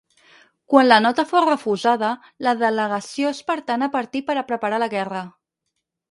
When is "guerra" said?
4.95-5.21